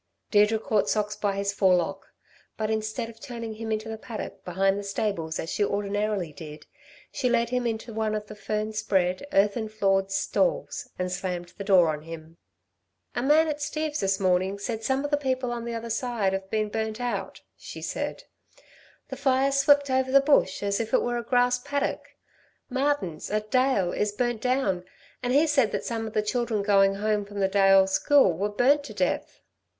[0.31, 2.11] Deirdre caught Socks by his forelock;
[2.57, 6.65] but instead of turning him into the paddock behind the stables as she ordinarily did,
[7.11, 11.63] she led him into one of the fern spread, earthern floored stalls and slammed the
[11.63, 12.37] door on him.
[13.13, 16.33] "A man at Steve's this morning said some of the people on the other side
[16.33, 18.23] 've been burnt out," she said,
[19.09, 22.15] "The fires swept over the bush as if it were a grass paddock.
[22.71, 24.83] Martin's, at Dale, is burnt down,
[25.21, 28.49] and he said that some of the children going home from the Dale school were
[28.49, 29.41] burnt to death."